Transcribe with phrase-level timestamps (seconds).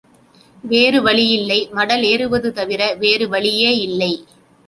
[0.63, 4.11] வேறு வழியில்லை மடலேறுவது தவிர வேறு வழியே இல்லை.